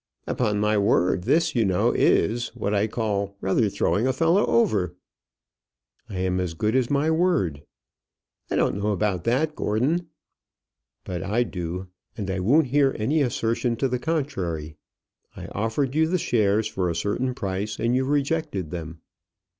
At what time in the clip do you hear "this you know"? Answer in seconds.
1.25-1.91